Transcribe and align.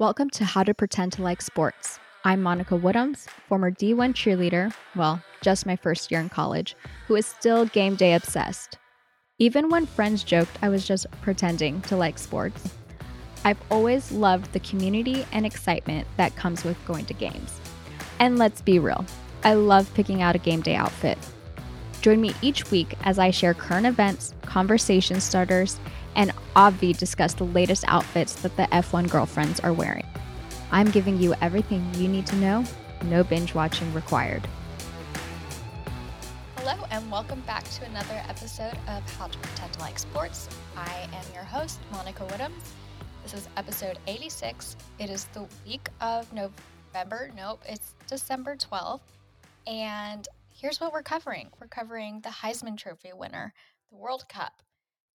Welcome 0.00 0.28
to 0.30 0.44
How 0.44 0.64
to 0.64 0.74
Pretend 0.74 1.12
to 1.12 1.22
Like 1.22 1.40
Sports. 1.40 2.00
I'm 2.24 2.42
Monica 2.42 2.76
Woodhams, 2.76 3.28
former 3.48 3.70
D1 3.70 4.12
cheerleader, 4.12 4.74
well, 4.96 5.22
just 5.40 5.66
my 5.66 5.76
first 5.76 6.10
year 6.10 6.18
in 6.18 6.28
college, 6.28 6.74
who 7.06 7.14
is 7.14 7.26
still 7.26 7.66
game 7.66 7.94
day 7.94 8.14
obsessed. 8.14 8.76
Even 9.38 9.68
when 9.68 9.86
friends 9.86 10.24
joked 10.24 10.58
I 10.62 10.68
was 10.68 10.84
just 10.84 11.08
pretending 11.22 11.80
to 11.82 11.96
like 11.96 12.18
sports, 12.18 12.74
I've 13.44 13.62
always 13.70 14.10
loved 14.10 14.52
the 14.52 14.58
community 14.58 15.24
and 15.30 15.46
excitement 15.46 16.08
that 16.16 16.34
comes 16.34 16.64
with 16.64 16.76
going 16.86 17.04
to 17.04 17.14
games. 17.14 17.60
And 18.18 18.36
let's 18.36 18.62
be 18.62 18.80
real, 18.80 19.06
I 19.44 19.54
love 19.54 19.94
picking 19.94 20.22
out 20.22 20.34
a 20.34 20.40
game 20.40 20.60
day 20.60 20.74
outfit. 20.74 21.18
Join 22.04 22.20
me 22.20 22.34
each 22.42 22.70
week 22.70 22.98
as 23.04 23.18
I 23.18 23.30
share 23.30 23.54
current 23.54 23.86
events, 23.86 24.34
conversation 24.42 25.22
starters, 25.22 25.80
and 26.14 26.34
Obvi 26.54 26.94
discuss 26.94 27.32
the 27.32 27.44
latest 27.44 27.82
outfits 27.88 28.34
that 28.42 28.54
the 28.58 28.64
F1 28.64 29.08
girlfriends 29.08 29.58
are 29.60 29.72
wearing. 29.72 30.04
I'm 30.70 30.90
giving 30.90 31.18
you 31.18 31.32
everything 31.40 31.82
you 31.94 32.08
need 32.08 32.26
to 32.26 32.36
know, 32.36 32.62
no 33.04 33.24
binge 33.24 33.54
watching 33.54 33.90
required. 33.94 34.46
Hello, 36.58 36.84
and 36.90 37.10
welcome 37.10 37.40
back 37.46 37.64
to 37.70 37.86
another 37.86 38.22
episode 38.28 38.76
of 38.86 39.16
How 39.16 39.28
to 39.28 39.38
Pretend 39.38 39.72
to 39.72 39.80
Like 39.80 39.98
Sports. 39.98 40.50
I 40.76 41.08
am 41.10 41.24
your 41.32 41.44
host, 41.44 41.78
Monica 41.90 42.24
Woodhams. 42.24 42.52
This 43.22 43.32
is 43.32 43.48
episode 43.56 43.98
86. 44.06 44.76
It 44.98 45.08
is 45.08 45.24
the 45.32 45.46
week 45.66 45.88
of 46.02 46.30
November. 46.34 47.30
Nope, 47.34 47.62
it's 47.66 47.94
December 48.06 48.56
12th. 48.56 49.00
And 49.66 50.28
here's 50.54 50.80
what 50.80 50.92
we're 50.92 51.02
covering 51.02 51.50
we're 51.60 51.66
covering 51.66 52.20
the 52.20 52.28
Heisman 52.28 52.78
Trophy 52.78 53.12
winner, 53.12 53.52
the 53.90 53.96
World 53.96 54.28
Cup, 54.28 54.62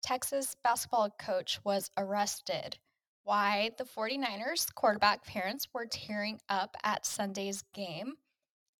Texas 0.02 0.56
basketball 0.62 1.11
coach 1.19 1.61
was 1.64 1.91
arrested. 1.97 2.78
Why 3.24 3.70
the 3.78 3.84
49ers 3.84 4.74
quarterback 4.74 5.24
parents 5.24 5.69
were 5.73 5.87
tearing 5.87 6.41
up 6.48 6.77
at 6.83 7.06
Sunday's 7.06 7.62
game, 7.75 8.14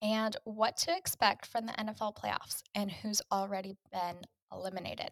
and 0.01 0.35
what 0.43 0.75
to 0.77 0.95
expect 0.95 1.45
from 1.45 1.65
the 1.65 1.73
NFL 1.73 2.15
playoffs 2.15 2.63
and 2.73 2.91
who's 2.91 3.21
already 3.31 3.75
been 3.91 4.21
eliminated. 4.51 5.09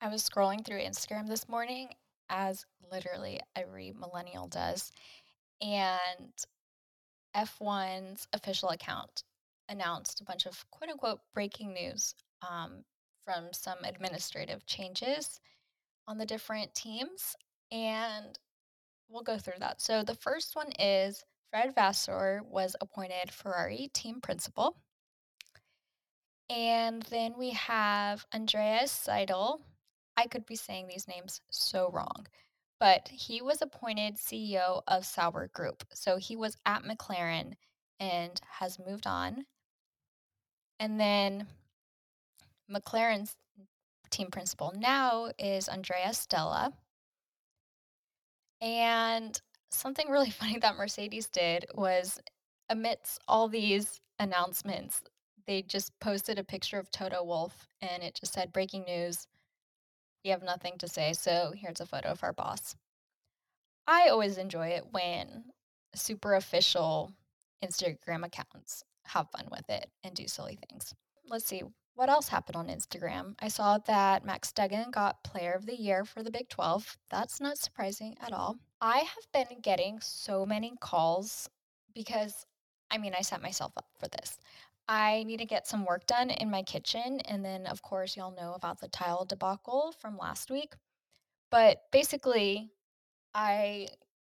I 0.00 0.08
was 0.08 0.28
scrolling 0.28 0.64
through 0.64 0.80
Instagram 0.80 1.28
this 1.28 1.48
morning, 1.48 1.90
as 2.28 2.64
literally 2.90 3.40
every 3.54 3.92
millennial 3.92 4.48
does, 4.48 4.90
and 5.60 6.32
F1's 7.36 8.26
official 8.32 8.70
account 8.70 9.22
announced 9.72 10.20
a 10.20 10.24
bunch 10.24 10.46
of 10.46 10.64
quote 10.70 10.90
unquote 10.90 11.20
breaking 11.34 11.72
news 11.72 12.14
um, 12.48 12.84
from 13.24 13.52
some 13.52 13.78
administrative 13.84 14.64
changes 14.66 15.40
on 16.06 16.18
the 16.18 16.26
different 16.26 16.74
teams. 16.74 17.34
And 17.72 18.38
we'll 19.08 19.22
go 19.22 19.38
through 19.38 19.58
that. 19.60 19.80
So 19.80 20.04
the 20.04 20.14
first 20.14 20.54
one 20.54 20.70
is 20.78 21.24
Fred 21.50 21.74
Vasseur 21.74 22.42
was 22.48 22.76
appointed 22.80 23.30
Ferrari 23.30 23.90
team 23.92 24.20
principal. 24.20 24.76
And 26.50 27.02
then 27.04 27.34
we 27.38 27.50
have 27.50 28.26
Andreas 28.34 29.06
Seidl. 29.06 29.60
I 30.16 30.26
could 30.26 30.44
be 30.44 30.56
saying 30.56 30.88
these 30.88 31.08
names 31.08 31.40
so 31.50 31.90
wrong, 31.90 32.26
but 32.78 33.08
he 33.08 33.40
was 33.40 33.62
appointed 33.62 34.16
CEO 34.16 34.82
of 34.86 35.06
Sauber 35.06 35.48
Group. 35.54 35.84
So 35.94 36.16
he 36.16 36.36
was 36.36 36.56
at 36.66 36.82
McLaren 36.82 37.54
and 37.98 38.40
has 38.58 38.78
moved 38.78 39.06
on. 39.06 39.46
And 40.82 40.98
then 40.98 41.46
McLaren's 42.68 43.36
team 44.10 44.32
principal 44.32 44.72
now 44.76 45.30
is 45.38 45.68
Andrea 45.68 46.12
Stella. 46.12 46.72
And 48.60 49.40
something 49.70 50.08
really 50.10 50.30
funny 50.40 50.58
that 50.58 50.76
Mercedes 50.76 51.28
did 51.28 51.66
was 51.72 52.18
amidst 52.68 53.20
all 53.28 53.46
these 53.46 54.00
announcements, 54.18 55.02
they 55.46 55.62
just 55.62 55.92
posted 56.00 56.40
a 56.40 56.44
picture 56.44 56.80
of 56.80 56.90
Toto 56.90 57.22
Wolff 57.22 57.68
and 57.80 58.02
it 58.02 58.16
just 58.18 58.32
said 58.32 58.52
breaking 58.52 58.82
news. 58.82 59.28
You 60.24 60.32
have 60.32 60.42
nothing 60.42 60.78
to 60.78 60.88
say, 60.88 61.12
so 61.12 61.52
here's 61.56 61.80
a 61.80 61.86
photo 61.86 62.08
of 62.08 62.24
our 62.24 62.32
boss. 62.32 62.74
I 63.86 64.08
always 64.08 64.36
enjoy 64.36 64.68
it 64.68 64.86
when 64.90 65.44
super 65.94 66.34
official 66.34 67.12
Instagram 67.64 68.26
accounts 68.26 68.82
have 69.06 69.30
fun 69.30 69.48
with 69.50 69.68
it 69.68 69.90
and 70.04 70.14
do 70.14 70.26
silly 70.26 70.58
things. 70.68 70.94
Let's 71.28 71.46
see, 71.46 71.62
what 71.94 72.08
else 72.08 72.28
happened 72.28 72.56
on 72.56 72.68
Instagram? 72.68 73.34
I 73.40 73.48
saw 73.48 73.78
that 73.86 74.24
Max 74.24 74.52
Duggan 74.52 74.90
got 74.90 75.22
Player 75.24 75.52
of 75.52 75.66
the 75.66 75.76
Year 75.76 76.04
for 76.04 76.22
the 76.22 76.30
Big 76.30 76.48
12. 76.48 76.96
That's 77.10 77.40
not 77.40 77.58
surprising 77.58 78.16
at 78.20 78.32
all. 78.32 78.56
I 78.80 78.98
have 78.98 79.48
been 79.48 79.60
getting 79.60 80.00
so 80.00 80.46
many 80.46 80.72
calls 80.80 81.48
because, 81.94 82.46
I 82.90 82.98
mean, 82.98 83.14
I 83.16 83.22
set 83.22 83.42
myself 83.42 83.72
up 83.76 83.86
for 83.98 84.08
this. 84.08 84.38
I 84.88 85.22
need 85.24 85.38
to 85.38 85.46
get 85.46 85.66
some 85.66 85.84
work 85.84 86.06
done 86.06 86.30
in 86.30 86.50
my 86.50 86.62
kitchen. 86.62 87.20
And 87.26 87.44
then, 87.44 87.66
of 87.66 87.82
course, 87.82 88.16
y'all 88.16 88.34
know 88.34 88.54
about 88.54 88.80
the 88.80 88.88
tile 88.88 89.24
debacle 89.24 89.94
from 90.00 90.16
last 90.16 90.50
week. 90.50 90.74
But 91.50 91.82
basically, 91.92 92.70
I 93.34 93.88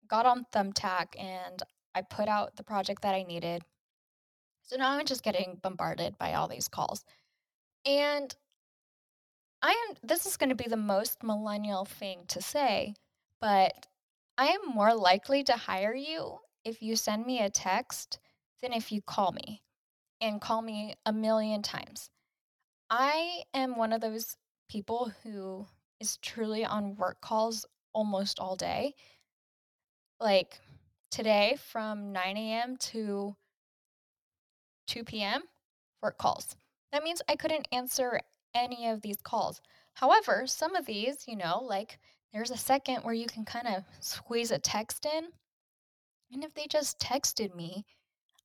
got 0.08 0.26
on 0.26 0.46
Thumbtack 0.52 1.18
and 1.18 1.62
I 1.94 2.02
put 2.02 2.28
out 2.28 2.56
the 2.56 2.64
project 2.64 3.02
that 3.02 3.14
I 3.14 3.22
needed. 3.22 3.62
So 4.72 4.78
now 4.78 4.92
I'm 4.92 5.04
just 5.04 5.22
getting 5.22 5.58
bombarded 5.62 6.16
by 6.16 6.32
all 6.32 6.48
these 6.48 6.66
calls. 6.66 7.04
And 7.84 8.34
I 9.60 9.68
am 9.70 9.96
this 10.02 10.24
is 10.24 10.38
going 10.38 10.48
to 10.48 10.54
be 10.54 10.68
the 10.68 10.78
most 10.78 11.22
millennial 11.22 11.84
thing 11.84 12.20
to 12.28 12.40
say, 12.40 12.94
but 13.38 13.86
I 14.38 14.46
am 14.46 14.74
more 14.74 14.94
likely 14.94 15.44
to 15.44 15.52
hire 15.52 15.94
you 15.94 16.38
if 16.64 16.80
you 16.80 16.96
send 16.96 17.26
me 17.26 17.40
a 17.40 17.50
text 17.50 18.18
than 18.62 18.72
if 18.72 18.90
you 18.90 19.02
call 19.02 19.32
me 19.32 19.62
and 20.22 20.40
call 20.40 20.62
me 20.62 20.94
a 21.04 21.12
million 21.12 21.60
times. 21.60 22.08
I 22.88 23.42
am 23.52 23.76
one 23.76 23.92
of 23.92 24.00
those 24.00 24.38
people 24.70 25.12
who 25.22 25.66
is 26.00 26.16
truly 26.16 26.64
on 26.64 26.96
work 26.96 27.20
calls 27.20 27.66
almost 27.92 28.40
all 28.40 28.56
day. 28.56 28.94
Like 30.18 30.60
today 31.10 31.58
from 31.62 32.12
9 32.12 32.36
a.m. 32.38 32.78
to 32.78 33.36
2 34.86 35.04
p.m. 35.04 35.42
for 36.00 36.10
calls. 36.12 36.56
That 36.92 37.02
means 37.02 37.22
I 37.28 37.36
couldn't 37.36 37.68
answer 37.72 38.20
any 38.54 38.88
of 38.88 39.00
these 39.02 39.20
calls. 39.22 39.60
However, 39.94 40.46
some 40.46 40.74
of 40.74 40.86
these, 40.86 41.24
you 41.26 41.36
know, 41.36 41.62
like 41.62 41.98
there's 42.32 42.50
a 42.50 42.56
second 42.56 42.98
where 43.02 43.14
you 43.14 43.26
can 43.26 43.44
kind 43.44 43.66
of 43.66 43.84
squeeze 44.00 44.50
a 44.50 44.58
text 44.58 45.06
in. 45.06 45.28
And 46.32 46.44
if 46.44 46.54
they 46.54 46.66
just 46.66 46.98
texted 46.98 47.54
me, 47.54 47.84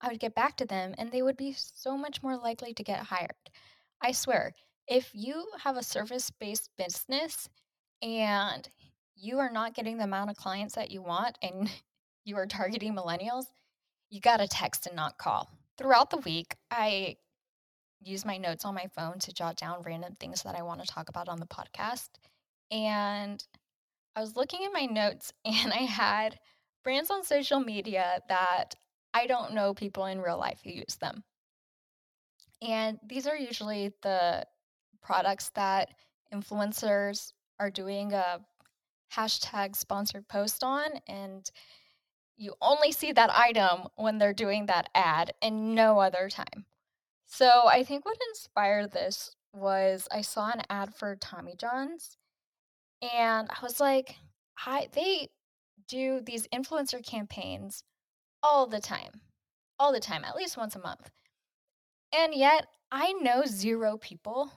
I 0.01 0.09
would 0.09 0.19
get 0.19 0.35
back 0.35 0.57
to 0.57 0.65
them 0.65 0.93
and 0.97 1.11
they 1.11 1.21
would 1.21 1.37
be 1.37 1.53
so 1.53 1.97
much 1.97 2.21
more 2.21 2.37
likely 2.37 2.73
to 2.73 2.83
get 2.83 2.99
hired. 2.99 3.31
I 4.01 4.11
swear, 4.11 4.53
if 4.87 5.09
you 5.13 5.47
have 5.63 5.77
a 5.77 5.83
service 5.83 6.29
based 6.29 6.69
business 6.77 7.49
and 8.01 8.67
you 9.15 9.39
are 9.39 9.49
not 9.49 9.73
getting 9.73 9.97
the 9.97 10.03
amount 10.03 10.29
of 10.29 10.37
clients 10.37 10.75
that 10.75 10.91
you 10.91 11.01
want 11.01 11.37
and 11.41 11.69
you 12.25 12.35
are 12.37 12.45
targeting 12.45 12.93
millennials, 12.93 13.45
you 14.09 14.21
got 14.21 14.37
to 14.37 14.47
text 14.47 14.85
and 14.85 14.95
not 14.95 15.17
call. 15.17 15.49
Throughout 15.77 16.09
the 16.09 16.17
week, 16.17 16.55
I 16.71 17.17
use 18.01 18.25
my 18.25 18.37
notes 18.37 18.65
on 18.65 18.75
my 18.75 18.87
phone 18.95 19.19
to 19.19 19.33
jot 19.33 19.57
down 19.57 19.83
random 19.83 20.15
things 20.19 20.43
that 20.43 20.55
I 20.55 20.63
want 20.63 20.81
to 20.81 20.87
talk 20.87 21.09
about 21.09 21.29
on 21.29 21.39
the 21.39 21.45
podcast. 21.45 22.09
And 22.71 23.43
I 24.15 24.21
was 24.21 24.35
looking 24.35 24.65
at 24.65 24.73
my 24.73 24.85
notes 24.85 25.31
and 25.45 25.71
I 25.71 25.83
had 25.83 26.39
brands 26.83 27.11
on 27.11 27.23
social 27.23 27.59
media 27.59 28.21
that 28.29 28.75
I 29.13 29.27
don't 29.27 29.53
know 29.53 29.73
people 29.73 30.05
in 30.05 30.21
real 30.21 30.37
life 30.37 30.61
who 30.63 30.71
use 30.71 30.97
them. 30.99 31.23
And 32.61 32.97
these 33.07 33.27
are 33.27 33.37
usually 33.37 33.93
the 34.01 34.45
products 35.01 35.51
that 35.55 35.89
influencers 36.33 37.33
are 37.59 37.69
doing 37.69 38.13
a 38.13 38.39
hashtag 39.13 39.75
sponsored 39.75 40.27
post 40.27 40.63
on. 40.63 40.89
And 41.07 41.49
you 42.37 42.53
only 42.61 42.91
see 42.91 43.11
that 43.11 43.31
item 43.35 43.87
when 43.95 44.17
they're 44.17 44.33
doing 44.33 44.67
that 44.67 44.89
ad 44.93 45.33
and 45.41 45.75
no 45.75 45.99
other 45.99 46.29
time. 46.29 46.65
So 47.25 47.63
I 47.67 47.83
think 47.83 48.05
what 48.05 48.17
inspired 48.29 48.91
this 48.91 49.35
was 49.53 50.07
I 50.11 50.21
saw 50.21 50.51
an 50.51 50.61
ad 50.69 50.93
for 50.93 51.15
Tommy 51.15 51.55
John's 51.57 52.17
and 53.01 53.49
I 53.49 53.57
was 53.61 53.79
like, 53.79 54.15
I 54.65 54.87
they 54.93 55.29
do 55.87 56.21
these 56.21 56.47
influencer 56.47 57.03
campaigns 57.05 57.83
all 58.43 58.67
the 58.67 58.79
time. 58.79 59.21
All 59.79 59.93
the 59.93 59.99
time, 59.99 60.23
at 60.23 60.35
least 60.35 60.57
once 60.57 60.75
a 60.75 60.79
month. 60.79 61.11
And 62.11 62.33
yet 62.33 62.67
I 62.91 63.13
know 63.13 63.43
zero 63.45 63.97
people 63.97 64.51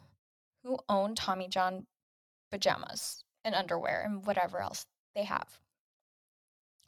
who 0.62 0.79
own 0.88 1.15
Tommy 1.15 1.49
John 1.49 1.87
pajamas 2.50 3.25
and 3.44 3.55
underwear 3.55 4.03
and 4.03 4.25
whatever 4.25 4.61
else 4.61 4.87
they 5.15 5.25
have. 5.25 5.59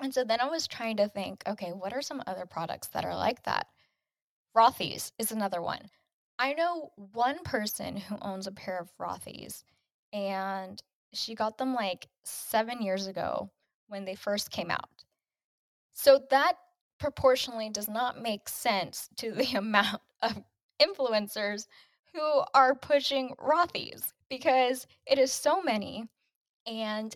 And 0.01 0.13
so 0.13 0.25
then 0.25 0.41
I 0.41 0.49
was 0.49 0.67
trying 0.67 0.97
to 0.97 1.09
think, 1.09 1.43
okay, 1.47 1.71
what 1.71 1.93
are 1.93 2.03
some 2.03 2.23
other 2.27 2.47
products 2.47 2.89
that 2.89 3.05
are 3.05 3.17
like 3.17 3.43
that? 3.45 3.67
Rothy's 4.57 5.13
is 5.19 5.33
another 5.33 5.63
one. 5.63 5.89
I 6.39 6.55
know 6.55 6.91
one 6.97 7.39
person 7.45 7.97
who 7.97 8.17
owns 8.21 8.47
a 8.47 8.53
pair 8.53 8.79
of 8.79 8.91
Rothy's, 8.99 9.65
and 10.13 10.83
she 11.13 11.35
got 11.35 11.59
them 11.59 11.75
like 11.75 12.09
seven 12.25 12.83
years 12.83 13.07
ago 13.07 13.51
when 13.89 14.05
they 14.05 14.15
first 14.15 14.51
came 14.51 14.71
out. 14.71 15.05
So 15.93 16.21
that 16.31 16.55
proportionally 16.99 17.71
does 17.71 17.89
not 17.89 18.21
make 18.21 18.49
sense 18.49 19.09
to 19.19 19.33
the 19.33 19.53
amount 19.57 20.03
of 20.23 20.43
influencers 20.81 21.67
who 22.15 22.43
are 22.55 22.75
pushing 22.75 23.35
Rothy's 23.39 24.13
because 24.29 24.87
it 25.07 25.19
is 25.19 25.33
so 25.33 25.63
many. 25.63 26.09
And 26.67 27.15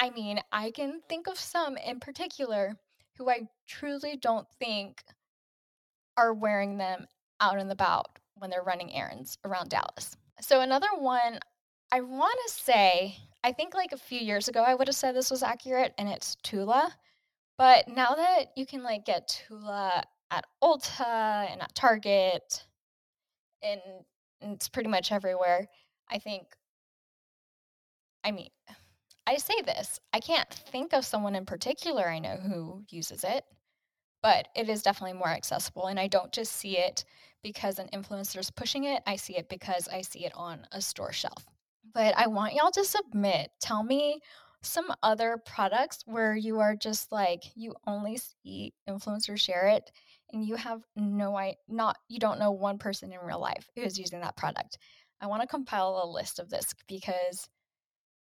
I 0.00 0.10
mean, 0.10 0.40
I 0.50 0.70
can 0.70 1.02
think 1.08 1.26
of 1.28 1.38
some 1.38 1.76
in 1.76 2.00
particular 2.00 2.74
who 3.18 3.28
I 3.28 3.48
truly 3.68 4.16
don't 4.16 4.48
think 4.58 5.04
are 6.16 6.32
wearing 6.32 6.78
them 6.78 7.06
out 7.40 7.58
and 7.58 7.70
about 7.70 8.06
when 8.34 8.48
they're 8.48 8.62
running 8.62 8.94
errands 8.94 9.36
around 9.44 9.68
Dallas. 9.68 10.16
So, 10.40 10.62
another 10.62 10.88
one 10.98 11.38
I 11.92 12.00
want 12.00 12.38
to 12.46 12.54
say, 12.54 13.16
I 13.44 13.52
think 13.52 13.74
like 13.74 13.92
a 13.92 13.98
few 13.98 14.18
years 14.18 14.48
ago, 14.48 14.62
I 14.62 14.74
would 14.74 14.88
have 14.88 14.96
said 14.96 15.14
this 15.14 15.30
was 15.30 15.42
accurate, 15.42 15.92
and 15.98 16.08
it's 16.08 16.36
Tula. 16.42 16.94
But 17.58 17.88
now 17.88 18.14
that 18.14 18.52
you 18.56 18.64
can 18.64 18.82
like 18.82 19.04
get 19.04 19.28
Tula 19.48 20.02
at 20.30 20.44
Ulta 20.62 21.50
and 21.50 21.60
at 21.60 21.74
Target, 21.74 22.64
and, 23.62 23.80
it's 24.42 24.70
pretty 24.70 24.88
much 24.88 25.12
everywhere, 25.12 25.68
I 26.08 26.18
think, 26.18 26.44
I 28.24 28.30
mean, 28.30 28.48
I 29.30 29.36
say 29.36 29.62
this, 29.64 30.00
I 30.12 30.18
can't 30.18 30.52
think 30.52 30.92
of 30.92 31.04
someone 31.04 31.36
in 31.36 31.46
particular 31.46 32.08
I 32.08 32.18
know 32.18 32.34
who 32.34 32.82
uses 32.88 33.22
it, 33.22 33.44
but 34.24 34.48
it 34.56 34.68
is 34.68 34.82
definitely 34.82 35.16
more 35.16 35.28
accessible. 35.28 35.86
And 35.86 36.00
I 36.00 36.08
don't 36.08 36.32
just 36.32 36.56
see 36.56 36.78
it 36.78 37.04
because 37.40 37.78
an 37.78 37.88
influencer 37.92 38.38
is 38.38 38.50
pushing 38.50 38.84
it, 38.84 39.04
I 39.06 39.14
see 39.14 39.36
it 39.36 39.48
because 39.48 39.86
I 39.86 40.00
see 40.02 40.26
it 40.26 40.32
on 40.34 40.66
a 40.72 40.80
store 40.80 41.12
shelf. 41.12 41.46
But 41.94 42.18
I 42.18 42.26
want 42.26 42.54
y'all 42.54 42.72
to 42.72 42.84
submit. 42.84 43.52
Tell 43.60 43.84
me 43.84 44.18
some 44.62 44.92
other 45.00 45.40
products 45.46 46.02
where 46.06 46.34
you 46.34 46.58
are 46.58 46.74
just 46.74 47.12
like 47.12 47.44
you 47.54 47.76
only 47.86 48.18
see 48.18 48.74
influencers 48.88 49.38
share 49.38 49.68
it 49.68 49.92
and 50.32 50.44
you 50.44 50.56
have 50.56 50.82
no 50.96 51.36
I 51.36 51.54
not 51.68 51.96
you 52.08 52.18
don't 52.18 52.40
know 52.40 52.50
one 52.50 52.78
person 52.78 53.12
in 53.12 53.20
real 53.20 53.40
life 53.40 53.70
who 53.76 53.82
is 53.82 53.96
using 53.96 54.22
that 54.22 54.36
product. 54.36 54.76
I 55.20 55.28
want 55.28 55.40
to 55.42 55.46
compile 55.46 56.02
a 56.02 56.10
list 56.10 56.40
of 56.40 56.50
this 56.50 56.74
because 56.88 57.48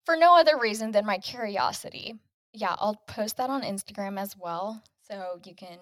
for 0.05 0.15
no 0.15 0.37
other 0.37 0.57
reason 0.57 0.91
than 0.91 1.05
my 1.05 1.17
curiosity. 1.17 2.15
Yeah, 2.53 2.75
I'll 2.79 3.01
post 3.07 3.37
that 3.37 3.49
on 3.49 3.63
Instagram 3.63 4.19
as 4.19 4.35
well 4.37 4.81
so 5.07 5.39
you 5.45 5.53
can 5.55 5.77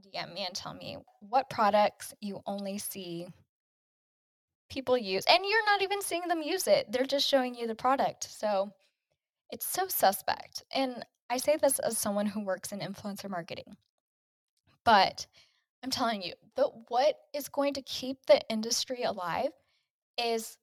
DM 0.00 0.34
me 0.34 0.44
and 0.46 0.54
tell 0.54 0.74
me 0.74 0.96
what 1.20 1.50
products 1.50 2.14
you 2.20 2.40
only 2.46 2.78
see 2.78 3.26
people 4.70 4.96
use 4.96 5.24
and 5.28 5.44
you're 5.44 5.66
not 5.66 5.82
even 5.82 6.02
seeing 6.02 6.26
them 6.28 6.42
use 6.42 6.66
it. 6.66 6.90
They're 6.90 7.04
just 7.04 7.28
showing 7.28 7.54
you 7.54 7.66
the 7.66 7.74
product. 7.74 8.24
So 8.30 8.72
it's 9.50 9.66
so 9.66 9.86
suspect. 9.88 10.64
And 10.72 11.04
I 11.30 11.36
say 11.36 11.56
this 11.56 11.78
as 11.78 11.98
someone 11.98 12.26
who 12.26 12.44
works 12.44 12.72
in 12.72 12.80
influencer 12.80 13.30
marketing. 13.30 13.76
But 14.84 15.26
I'm 15.82 15.90
telling 15.90 16.22
you, 16.22 16.34
that 16.56 16.68
what 16.88 17.16
is 17.34 17.48
going 17.48 17.74
to 17.74 17.82
keep 17.82 18.26
the 18.26 18.40
industry 18.50 19.02
alive 19.02 19.50
is 20.18 20.56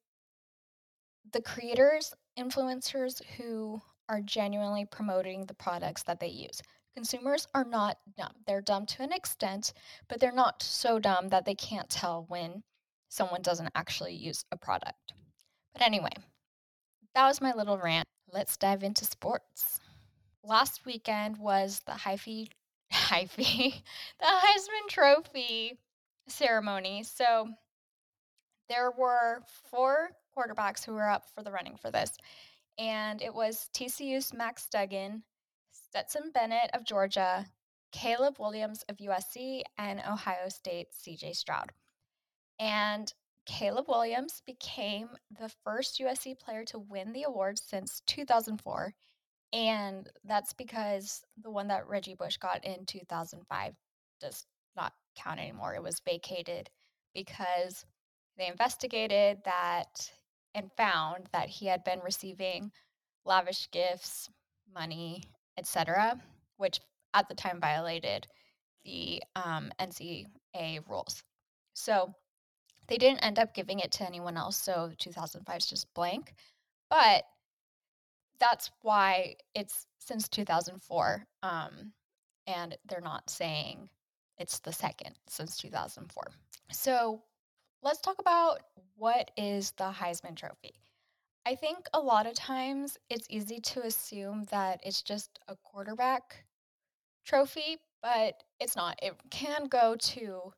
the 1.32 1.42
creators, 1.42 2.14
influencers 2.38 3.22
who 3.38 3.82
are 4.10 4.22
genuinely 4.22 4.86
promoting 4.86 5.42
the 5.42 5.54
mm-hmm. 5.54 5.64
products 5.64 6.04
that 6.04 6.20
they 6.20 6.28
use. 6.28 6.62
Consumers 6.96 7.48
are 7.56 7.64
not 7.64 7.98
dumb. 8.18 8.34
They're 8.46 8.62
dumb 8.62 8.86
to 8.88 9.04
an 9.04 9.14
extent, 9.14 9.74
but 10.10 10.20
they're 10.20 10.34
not 10.34 10.62
so 10.62 11.00
dumb 11.00 11.30
that 11.30 11.46
they 11.46 11.56
can't 11.56 11.90
tell 11.90 12.26
when 12.28 12.64
someone 13.08 13.42
doesn't 13.42 13.72
actually 13.76 14.14
use 14.14 14.44
a 14.52 14.58
product. 14.58 15.14
But 15.74 15.84
anyway, 15.84 16.12
that 17.16 17.28
was 17.28 17.40
my 17.40 17.54
little 17.54 17.78
rant. 17.78 18.08
Let's 18.32 18.58
dive 18.58 18.84
into 18.84 19.06
sports. 19.06 19.80
Last 20.44 20.86
weekend 20.86 21.38
was 21.38 21.82
the 21.86 21.94
Hyphy, 21.94 22.50
Hyphy, 22.94 23.82
the 24.20 24.26
Heisman 24.26 24.90
Trophy 24.90 25.80
ceremony. 26.28 27.04
So 27.04 27.50
there 28.72 28.92
were 28.98 29.44
four 29.70 30.12
quarterbacks 30.36 30.86
who 30.86 30.94
were 30.94 31.10
up 31.10 31.26
for 31.36 31.44
the 31.44 31.52
running 31.52 31.76
for 31.76 31.92
this. 31.92 32.12
And 32.80 33.22
it 33.22 33.34
was 33.34 33.70
TCU's 33.74 34.34
Max 34.34 34.68
Duggan, 34.72 35.24
Stetson 35.72 36.32
Bennett 36.34 36.70
of 36.74 36.86
Georgia, 36.86 37.46
Caleb 37.92 38.38
Williams 38.40 38.86
of 38.88 38.96
USC, 38.96 39.64
and 39.78 40.00
Ohio 40.00 40.48
State's 40.48 40.98
CJ 41.06 41.36
Stroud. 41.36 41.74
And 42.60 43.14
Caleb 43.46 43.90
Williams 43.90 44.42
became 44.46 45.10
the 45.38 45.52
first 45.66 46.00
USC 46.00 46.40
player 46.40 46.64
to 46.66 46.80
win 46.80 47.12
the 47.12 47.24
award 47.24 47.60
since 47.60 48.02
2004. 48.08 48.94
And 49.52 50.10
that's 50.24 50.54
because 50.54 51.24
the 51.44 51.52
one 51.52 51.68
that 51.68 51.90
Reggie 51.90 52.16
Bush 52.16 52.38
got 52.38 52.64
in 52.64 52.86
2005 52.86 53.74
does 54.22 54.46
not 54.78 54.94
count 55.18 55.42
anymore. 55.42 55.76
It 55.76 55.84
was 55.84 56.00
vacated 56.06 56.70
because 57.14 57.86
they 58.38 58.48
investigated 58.48 59.40
that 59.46 60.12
and 60.56 60.72
found 60.78 61.28
that 61.32 61.50
he 61.50 61.66
had 61.66 61.84
been 61.84 62.00
receiving 62.00 62.72
lavish 63.26 63.70
gifts, 63.72 64.30
money, 64.74 65.24
etc., 65.58 66.20
which 66.58 66.80
at 67.14 67.28
the 67.28 67.36
time 67.36 67.60
violated 67.60 68.28
the 68.84 69.22
um, 69.36 69.72
NCAA 69.80 70.88
rules. 70.90 71.24
So 71.74 72.14
they 72.88 72.98
didn't 72.98 73.24
end 73.24 73.40
up 73.40 73.54
giving 73.54 73.80
it 73.80 73.92
to 73.94 74.06
anyone 74.06 74.38
else. 74.38 74.58
So 74.58 74.92
2005 74.98 75.58
is 75.58 75.66
just 75.66 75.94
blank. 75.94 76.34
But 76.90 77.24
that's 78.40 78.72
why 78.82 79.36
it's 79.56 79.86
since 80.00 80.28
2004. 80.28 81.26
Um, 81.44 81.94
and 82.48 82.78
they're 82.90 83.00
not 83.02 83.30
saying 83.30 83.88
it's 84.38 84.60
the 84.60 84.74
second 84.74 85.16
since 85.28 85.58
2004. 85.58 86.24
So 86.72 87.22
let's 87.84 88.02
talk 88.02 88.20
about 88.20 88.60
what 88.96 89.32
is 89.38 89.72
the 89.78 89.92
Heisman 89.92 90.36
Trophy. 90.36 90.74
I 91.46 91.56
think 91.56 91.88
a 91.94 92.00
lot 92.00 92.28
of 92.28 92.36
times 92.36 92.98
it's 93.10 93.26
easy 93.30 93.60
to 93.60 93.82
assume 93.82 94.46
that 94.52 94.80
it's 94.84 95.02
just 95.02 95.40
a 95.48 95.56
quarterback 95.64 96.46
trophy, 97.26 97.78
but 98.04 98.36
it's 98.60 98.76
not. 98.76 99.00
It 99.02 99.16
can 99.32 99.66
go 99.66 99.96
to 99.96 100.54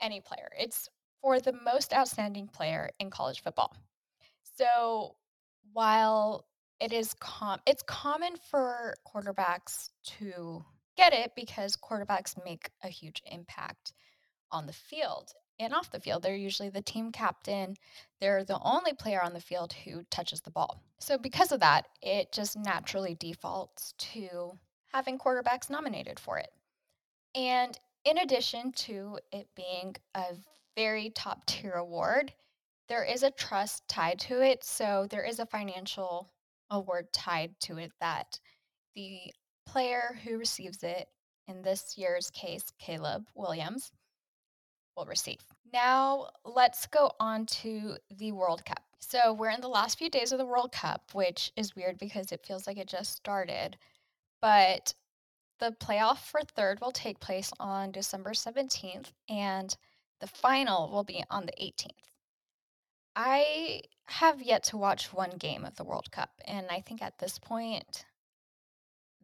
any 0.00 0.20
player. 0.20 0.48
It's 0.58 0.88
for 1.22 1.40
the 1.40 1.54
most 1.64 1.94
outstanding 1.94 2.48
player 2.48 2.90
in 3.00 3.08
college 3.08 3.42
football. 3.42 3.74
So 4.42 5.16
while 5.72 6.46
it 6.80 6.92
is 6.92 7.14
com 7.14 7.58
it's 7.66 7.82
common 7.82 8.34
for 8.50 8.94
quarterbacks 9.06 9.88
to 10.04 10.62
get 10.96 11.14
it 11.14 11.32
because 11.34 11.76
quarterbacks 11.76 12.34
make 12.44 12.68
a 12.82 12.88
huge 12.88 13.22
impact 13.30 13.92
on 14.52 14.66
the 14.66 14.72
field 14.72 15.32
and 15.58 15.74
off 15.74 15.90
the 15.90 16.00
field. 16.00 16.22
They're 16.22 16.36
usually 16.36 16.68
the 16.68 16.82
team 16.82 17.12
captain. 17.12 17.76
They're 18.20 18.44
the 18.44 18.58
only 18.62 18.92
player 18.92 19.22
on 19.22 19.32
the 19.32 19.40
field 19.40 19.72
who 19.72 20.02
touches 20.10 20.40
the 20.40 20.50
ball. 20.50 20.82
So, 20.98 21.18
because 21.18 21.52
of 21.52 21.60
that, 21.60 21.86
it 22.02 22.32
just 22.32 22.56
naturally 22.56 23.14
defaults 23.14 23.94
to 23.98 24.58
having 24.92 25.18
quarterbacks 25.18 25.70
nominated 25.70 26.18
for 26.18 26.38
it. 26.38 26.48
And 27.34 27.78
in 28.04 28.18
addition 28.18 28.72
to 28.72 29.18
it 29.32 29.48
being 29.54 29.96
a 30.14 30.24
very 30.76 31.10
top 31.10 31.44
tier 31.46 31.72
award, 31.72 32.32
there 32.88 33.04
is 33.04 33.22
a 33.22 33.30
trust 33.30 33.86
tied 33.88 34.18
to 34.20 34.42
it. 34.42 34.64
So, 34.64 35.06
there 35.10 35.24
is 35.24 35.38
a 35.38 35.46
financial 35.46 36.30
award 36.70 37.12
tied 37.12 37.58
to 37.60 37.78
it 37.78 37.92
that 38.00 38.38
the 38.94 39.32
player 39.66 40.18
who 40.24 40.38
receives 40.38 40.82
it, 40.82 41.08
in 41.48 41.62
this 41.62 41.96
year's 41.96 42.30
case, 42.30 42.64
Caleb 42.78 43.26
Williams, 43.34 43.92
will 44.96 45.06
receive. 45.06 45.40
Now, 45.72 46.28
let's 46.44 46.86
go 46.86 47.10
on 47.20 47.46
to 47.46 47.96
the 48.10 48.32
World 48.32 48.64
Cup. 48.64 48.82
So, 48.98 49.32
we're 49.32 49.50
in 49.50 49.60
the 49.60 49.68
last 49.68 49.98
few 49.98 50.08
days 50.08 50.32
of 50.32 50.38
the 50.38 50.46
World 50.46 50.72
Cup, 50.72 51.10
which 51.12 51.52
is 51.56 51.76
weird 51.76 51.98
because 51.98 52.32
it 52.32 52.44
feels 52.46 52.66
like 52.66 52.78
it 52.78 52.88
just 52.88 53.16
started. 53.16 53.76
But 54.40 54.94
the 55.58 55.72
playoff 55.80 56.18
for 56.18 56.40
third 56.42 56.80
will 56.80 56.92
take 56.92 57.20
place 57.20 57.52
on 57.58 57.92
December 57.92 58.32
17th, 58.32 59.12
and 59.28 59.76
the 60.20 60.26
final 60.26 60.90
will 60.90 61.04
be 61.04 61.24
on 61.30 61.46
the 61.46 61.52
18th. 61.60 61.90
I 63.14 63.82
have 64.06 64.42
yet 64.42 64.62
to 64.64 64.76
watch 64.76 65.12
one 65.12 65.30
game 65.38 65.64
of 65.64 65.76
the 65.76 65.84
World 65.84 66.10
Cup, 66.10 66.30
and 66.44 66.66
I 66.70 66.80
think 66.80 67.02
at 67.02 67.18
this 67.18 67.38
point, 67.38 68.04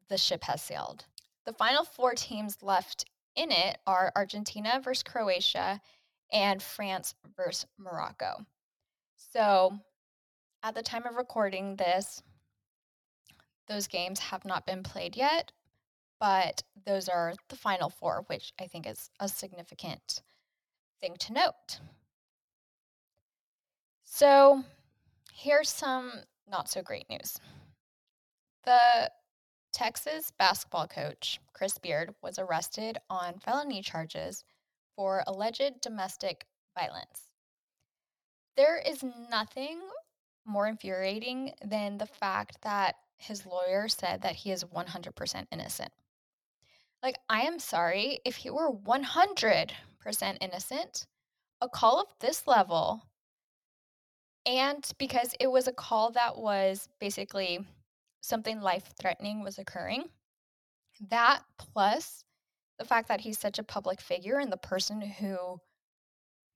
the 0.09 0.17
ship 0.17 0.45
has 0.45 0.63
sailed. 0.63 1.05
The 1.45 1.53
final 1.53 1.85
four 1.85 2.15
teams 2.15 2.63
left 2.63 3.05
in 3.37 3.51
it 3.51 3.79
are 3.87 4.13
Argentina 4.17 4.81
versus 4.83 5.03
Croatia 5.03 5.81
and 6.33 6.63
France 6.63 7.15
versus 7.37 7.67
Morocco. 7.79 8.45
So, 9.17 9.79
at 10.63 10.75
the 10.75 10.83
time 10.83 11.07
of 11.07 11.17
recording 11.17 11.77
this, 11.77 12.23
those 13.69 13.87
games 13.87 14.19
have 14.21 14.45
not 14.45 14.67
been 14.67 14.83
played 14.83 15.17
yet, 15.17 15.53
but 16.21 16.63
those 16.87 17.09
are 17.09 17.35
the 17.49 17.57
final 17.57 17.91
four, 17.91 18.25
which 18.27 18.53
I 18.61 18.67
think 18.67 18.87
is 18.87 19.11
a 19.21 19.29
significant 19.29 20.23
thing 21.01 21.17
to 21.21 21.33
note. 21.33 21.81
So, 24.05 24.63
here's 25.33 25.71
some 25.71 26.13
not 26.49 26.69
so 26.69 26.83
great 26.83 27.09
news. 27.09 27.39
The 28.65 29.11
Texas 29.73 30.31
basketball 30.39 30.87
coach 30.87 31.41
Chris 31.53 31.79
Beard 31.79 32.15
was 32.23 32.39
arrested 32.39 32.99
on 33.09 33.39
felony 33.39 33.83
charges 33.83 34.45
for 34.95 35.25
alleged 35.27 35.81
domestic 35.81 36.47
violence. 36.79 37.31
There 38.57 38.79
is 38.79 39.03
nothing 39.31 39.81
more 40.45 40.67
infuriating 40.67 41.55
than 41.65 41.99
the 41.99 42.07
fact 42.07 42.61
that 42.63 42.97
his 43.17 43.47
lawyer 43.47 43.89
said 43.89 44.23
that 44.23 44.35
he 44.35 44.51
is 44.51 44.65
100% 44.65 45.47
innocent. 45.51 45.93
Like, 47.03 47.19
I 47.29 47.43
am 47.43 47.59
sorry, 47.59 48.21
if 48.25 48.37
he 48.37 48.51
were 48.51 48.71
100% 48.71 49.73
innocent, 50.41 51.07
a 51.61 51.69
call 51.69 52.01
of 52.01 52.07
this 52.21 52.47
level, 52.47 53.03
and 54.45 54.89
because 54.99 55.35
it 55.41 55.51
was 55.51 55.67
a 55.69 55.73
call 55.73 56.11
that 56.13 56.37
was 56.37 56.89
basically 56.99 57.65
something 58.23 58.61
life 58.61 58.95
threatening 58.99 59.43
was 59.43 59.59
occurring, 59.59 60.05
that 61.11 61.43
plus 61.59 62.25
the 62.79 62.85
fact 62.85 63.09
that 63.09 63.21
he's 63.21 63.39
such 63.39 63.59
a 63.59 63.65
public 63.65 64.01
figure 64.01 64.39
and 64.39 64.51
the 64.51 64.57
person 64.57 65.01
who 65.01 65.61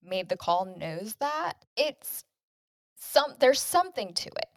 made 0.03 0.29
the 0.29 0.37
call 0.37 0.65
knows 0.79 1.17
that, 1.21 1.55
it's 1.77 2.25
some 2.97 3.35
there's 3.41 3.61
something 3.61 4.15
to 4.15 4.29
it. 4.29 4.49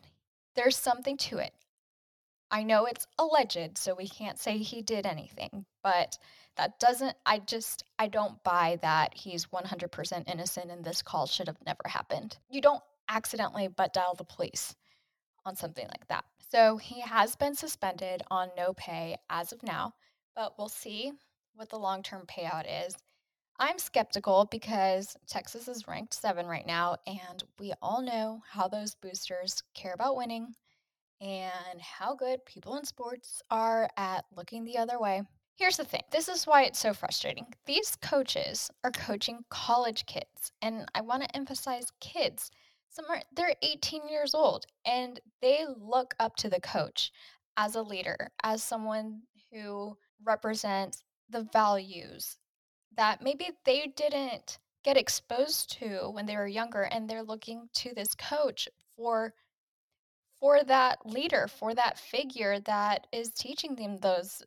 There's 0.55 0.77
something 0.77 1.17
to 1.17 1.39
it. 1.39 1.53
I 2.51 2.63
know 2.63 2.85
it's 2.85 3.05
alleged, 3.19 3.77
so 3.77 3.93
we 3.93 4.07
can't 4.07 4.39
say 4.39 4.57
he 4.57 4.81
did 4.81 5.05
anything, 5.05 5.65
but 5.83 6.17
that 6.57 6.79
doesn't 6.79 7.15
I 7.25 7.39
just 7.39 7.83
I 7.97 8.07
don't 8.07 8.43
buy 8.43 8.79
that 8.81 9.13
he's 9.15 9.47
100% 9.47 10.29
innocent 10.29 10.71
and 10.71 10.83
this 10.83 11.01
call 11.01 11.25
should 11.25 11.47
have 11.47 11.63
never 11.65 11.83
happened. 11.85 12.37
You 12.49 12.61
don't 12.61 12.83
accidentally 13.07 13.67
butt 13.67 13.93
dial 13.93 14.15
the 14.15 14.23
police 14.23 14.75
on 15.45 15.55
something 15.55 15.87
like 15.87 16.07
that. 16.07 16.25
So 16.51 16.77
he 16.77 16.99
has 17.01 17.35
been 17.35 17.53
suspended 17.53 18.23
on 18.31 18.49
no 18.57 18.73
pay 18.73 19.17
as 19.29 19.51
of 19.51 19.61
now, 19.61 19.93
but 20.35 20.57
we'll 20.57 20.67
see 20.67 21.11
what 21.53 21.69
the 21.69 21.77
long-term 21.77 22.25
payout 22.25 22.65
is. 22.87 22.95
I'm 23.59 23.77
skeptical 23.77 24.47
because 24.49 25.15
Texas 25.27 25.67
is 25.67 25.87
ranked 25.87 26.13
7 26.15 26.47
right 26.47 26.65
now 26.65 26.95
and 27.05 27.43
we 27.59 27.73
all 27.81 28.01
know 28.01 28.41
how 28.49 28.67
those 28.67 28.95
boosters 28.95 29.61
care 29.75 29.93
about 29.93 30.15
winning 30.15 30.55
and 31.21 31.79
how 31.81 32.15
good 32.15 32.43
people 32.45 32.77
in 32.77 32.85
sports 32.85 33.43
are 33.51 33.89
at 33.97 34.25
looking 34.35 34.63
the 34.63 34.77
other 34.77 34.99
way. 34.99 35.21
Here's 35.55 35.77
the 35.77 35.83
thing 35.83 36.03
this 36.11 36.29
is 36.29 36.47
why 36.47 36.63
it's 36.63 36.79
so 36.79 36.93
frustrating. 36.93 37.45
These 37.65 37.97
coaches 38.01 38.71
are 38.83 38.91
coaching 38.91 39.43
college 39.49 40.05
kids, 40.05 40.53
and 40.61 40.85
I 40.95 41.01
want 41.01 41.23
to 41.23 41.35
emphasize 41.35 41.91
kids. 41.99 42.49
Some 42.89 43.05
are 43.09 43.21
they're 43.35 43.55
18 43.61 44.09
years 44.09 44.33
old 44.33 44.65
and 44.85 45.19
they 45.41 45.65
look 45.67 46.15
up 46.19 46.35
to 46.37 46.49
the 46.49 46.61
coach 46.61 47.11
as 47.55 47.75
a 47.75 47.81
leader, 47.81 48.29
as 48.43 48.63
someone 48.63 49.21
who 49.51 49.97
represents 50.23 51.03
the 51.29 51.43
values 51.53 52.37
that 52.95 53.21
maybe 53.21 53.51
they 53.65 53.87
didn't 53.95 54.59
get 54.83 54.97
exposed 54.97 55.77
to 55.79 56.09
when 56.11 56.25
they 56.25 56.35
were 56.35 56.47
younger 56.47 56.83
and 56.83 57.09
they're 57.09 57.23
looking 57.23 57.69
to 57.73 57.93
this 57.93 58.15
coach 58.15 58.67
for 58.95 59.33
for 60.39 60.63
that 60.63 61.05
leader, 61.05 61.47
for 61.49 61.75
that 61.75 61.99
figure 61.99 62.59
that 62.61 63.07
is 63.11 63.31
teaching 63.31 63.75
them 63.75 63.97
those 63.97 64.41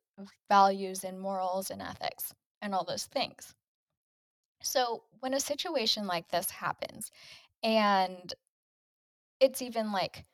values 0.48 1.04
and 1.04 1.20
morals 1.20 1.70
and 1.70 1.82
ethics 1.82 2.32
and 2.62 2.74
all 2.74 2.84
those 2.84 3.04
things. 3.04 3.54
So, 4.62 5.02
when 5.20 5.34
a 5.34 5.40
situation 5.40 6.06
like 6.06 6.28
this 6.28 6.50
happens, 6.50 7.10
and 7.62 8.32
it's 9.40 9.62
even 9.62 9.92
like 9.92 10.24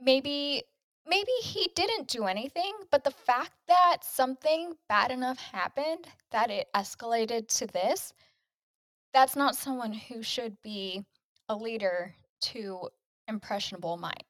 maybe 0.00 0.62
maybe 1.06 1.32
he 1.42 1.70
didn't 1.74 2.08
do 2.08 2.24
anything, 2.24 2.72
but 2.90 3.04
the 3.04 3.10
fact 3.10 3.52
that 3.68 3.98
something 4.02 4.74
bad 4.88 5.10
enough 5.10 5.38
happened 5.38 6.06
that 6.30 6.50
it 6.50 6.68
escalated 6.74 7.48
to 7.58 7.66
this, 7.66 8.12
that's 9.12 9.36
not 9.36 9.54
someone 9.56 9.92
who 9.92 10.22
should 10.22 10.56
be 10.62 11.04
a 11.48 11.54
leader 11.56 12.14
to 12.40 12.88
impressionable 13.28 13.96
minds. 13.96 14.24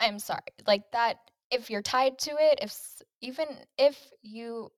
I'm 0.00 0.18
sorry. 0.18 0.40
Like 0.66 0.82
that 0.92 1.18
if 1.50 1.70
you're 1.70 1.82
tied 1.82 2.18
to 2.20 2.32
it, 2.38 2.58
if 2.62 2.76
even 3.20 3.46
if 3.78 4.10
you 4.22 4.70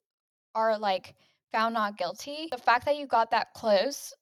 are 0.54 0.78
like 0.78 1.14
found 1.52 1.74
not 1.74 1.96
guilty, 1.98 2.48
the 2.50 2.58
fact 2.58 2.84
that 2.84 2.96
you 2.96 3.06
got 3.06 3.30
that 3.30 3.54
close, 3.54 4.12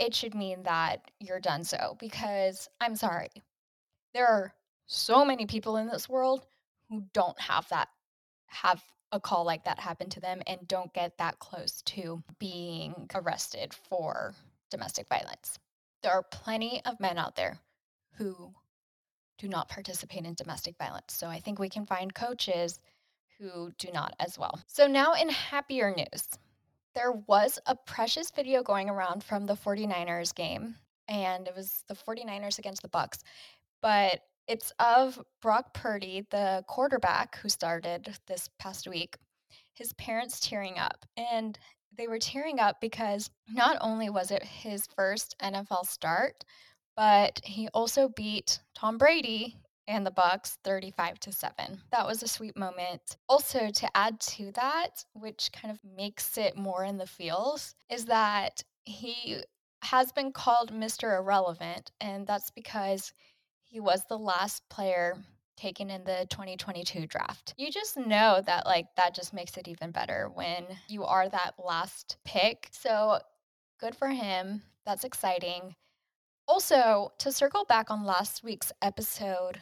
it 0.00 0.14
should 0.14 0.34
mean 0.34 0.62
that 0.62 1.10
you're 1.20 1.40
done 1.40 1.62
so 1.62 1.96
because 2.00 2.68
I'm 2.80 2.96
sorry. 2.96 3.30
There 4.14 4.26
are 4.26 4.52
so 4.86 5.24
many 5.24 5.46
people 5.46 5.76
in 5.76 5.86
this 5.86 6.08
world 6.08 6.46
who 6.88 7.04
don't 7.12 7.38
have 7.40 7.68
that 7.68 7.88
have 8.46 8.82
a 9.12 9.20
call 9.20 9.44
like 9.44 9.64
that 9.64 9.78
happen 9.78 10.08
to 10.10 10.20
them 10.20 10.40
and 10.46 10.66
don't 10.66 10.92
get 10.94 11.18
that 11.18 11.38
close 11.38 11.82
to 11.82 12.22
being 12.38 13.08
arrested 13.14 13.74
for 13.74 14.34
domestic 14.70 15.08
violence. 15.08 15.58
There 16.02 16.12
are 16.12 16.22
plenty 16.22 16.80
of 16.84 16.98
men 16.98 17.18
out 17.18 17.36
there 17.36 17.58
who 18.14 18.52
do 19.38 19.48
not 19.48 19.68
participate 19.68 20.24
in 20.24 20.34
domestic 20.34 20.76
violence. 20.78 21.14
So 21.14 21.28
I 21.28 21.40
think 21.40 21.58
we 21.58 21.68
can 21.68 21.86
find 21.86 22.14
coaches 22.14 22.80
who 23.38 23.72
do 23.78 23.88
not 23.92 24.14
as 24.20 24.38
well. 24.38 24.60
So 24.66 24.86
now 24.86 25.14
in 25.14 25.28
happier 25.28 25.94
news, 25.94 26.28
there 26.94 27.12
was 27.26 27.58
a 27.66 27.76
precious 27.86 28.30
video 28.30 28.62
going 28.62 28.88
around 28.88 29.22
from 29.22 29.46
the 29.46 29.54
49ers 29.54 30.34
game 30.34 30.76
and 31.08 31.48
it 31.48 31.54
was 31.56 31.84
the 31.88 31.94
49ers 31.94 32.58
against 32.58 32.82
the 32.82 32.88
Bucs. 32.88 33.18
But 33.82 34.20
it's 34.46 34.72
of 34.78 35.20
Brock 35.42 35.74
Purdy, 35.74 36.26
the 36.30 36.64
quarterback 36.68 37.36
who 37.38 37.48
started 37.48 38.14
this 38.26 38.48
past 38.58 38.88
week. 38.88 39.16
His 39.74 39.92
parents 39.94 40.40
tearing 40.40 40.78
up 40.78 41.04
and 41.16 41.58
they 41.96 42.06
were 42.06 42.18
tearing 42.18 42.60
up 42.60 42.80
because 42.80 43.30
not 43.48 43.76
only 43.80 44.10
was 44.10 44.30
it 44.30 44.42
his 44.42 44.86
first 44.96 45.34
NFL 45.42 45.86
start, 45.86 46.44
but 46.96 47.40
he 47.44 47.68
also 47.68 48.08
beat 48.08 48.60
Tom 48.74 48.98
Brady 48.98 49.56
and 49.90 50.06
the 50.06 50.12
Bucs 50.12 50.56
35 50.64 51.18
to 51.20 51.32
7. 51.32 51.54
That 51.90 52.06
was 52.06 52.22
a 52.22 52.28
sweet 52.28 52.56
moment. 52.56 53.16
Also 53.28 53.70
to 53.70 53.96
add 53.96 54.20
to 54.20 54.52
that, 54.52 55.04
which 55.14 55.50
kind 55.52 55.72
of 55.72 55.80
makes 55.96 56.38
it 56.38 56.56
more 56.56 56.84
in 56.84 56.96
the 56.96 57.06
feels, 57.06 57.74
is 57.90 58.04
that 58.06 58.62
he 58.84 59.42
has 59.82 60.12
been 60.12 60.32
called 60.32 60.72
Mr. 60.72 61.18
Irrelevant 61.18 61.90
and 62.00 62.26
that's 62.26 62.50
because 62.50 63.12
he 63.64 63.80
was 63.80 64.04
the 64.08 64.18
last 64.18 64.62
player 64.68 65.16
taken 65.56 65.90
in 65.90 66.04
the 66.04 66.26
2022 66.30 67.06
draft. 67.06 67.54
You 67.56 67.70
just 67.70 67.96
know 67.96 68.42
that 68.46 68.66
like 68.66 68.86
that 68.96 69.14
just 69.14 69.34
makes 69.34 69.56
it 69.56 69.68
even 69.68 69.90
better 69.90 70.30
when 70.32 70.64
you 70.88 71.04
are 71.04 71.28
that 71.28 71.52
last 71.62 72.16
pick. 72.24 72.68
So 72.72 73.18
good 73.78 73.94
for 73.94 74.08
him. 74.08 74.62
That's 74.86 75.04
exciting. 75.04 75.74
Also, 76.48 77.12
to 77.18 77.30
circle 77.30 77.64
back 77.64 77.90
on 77.90 78.04
last 78.04 78.42
week's 78.42 78.72
episode 78.82 79.60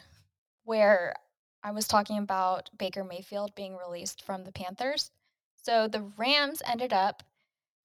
where 0.69 1.15
I 1.63 1.71
was 1.71 1.87
talking 1.87 2.19
about 2.19 2.69
Baker 2.77 3.03
Mayfield 3.03 3.55
being 3.55 3.75
released 3.75 4.21
from 4.21 4.43
the 4.43 4.51
Panthers. 4.51 5.09
So 5.55 5.87
the 5.87 6.03
Rams 6.15 6.61
ended 6.63 6.93
up 6.93 7.23